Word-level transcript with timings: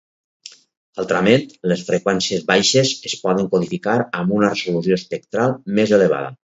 Altrament, 1.03 1.43
les 1.73 1.83
freqüències 1.91 2.47
baixes 2.49 2.95
es 3.11 3.17
poden 3.27 3.53
codificar 3.55 3.99
amb 4.23 4.39
una 4.41 4.53
resolució 4.57 5.03
espectral 5.03 5.59
més 5.81 5.97
elevada. 6.03 6.39